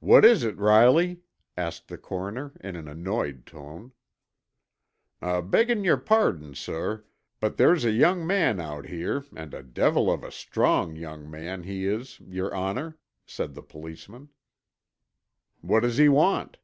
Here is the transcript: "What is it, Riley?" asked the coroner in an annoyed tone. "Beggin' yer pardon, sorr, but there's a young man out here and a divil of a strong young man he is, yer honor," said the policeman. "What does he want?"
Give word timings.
"What 0.00 0.26
is 0.26 0.44
it, 0.44 0.58
Riley?" 0.58 1.22
asked 1.56 1.88
the 1.88 1.96
coroner 1.96 2.52
in 2.60 2.76
an 2.76 2.86
annoyed 2.86 3.46
tone. 3.46 3.92
"Beggin' 5.22 5.82
yer 5.84 5.96
pardon, 5.96 6.54
sorr, 6.54 7.06
but 7.40 7.56
there's 7.56 7.82
a 7.86 7.90
young 7.90 8.26
man 8.26 8.60
out 8.60 8.84
here 8.88 9.24
and 9.34 9.54
a 9.54 9.62
divil 9.62 10.12
of 10.12 10.22
a 10.22 10.30
strong 10.30 10.96
young 10.96 11.30
man 11.30 11.62
he 11.62 11.86
is, 11.86 12.20
yer 12.20 12.52
honor," 12.52 12.98
said 13.24 13.54
the 13.54 13.62
policeman. 13.62 14.28
"What 15.62 15.80
does 15.80 15.96
he 15.96 16.10
want?" 16.10 16.58